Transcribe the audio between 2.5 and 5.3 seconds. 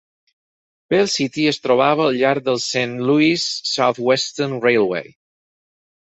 Saint Louis Southwestern Railway.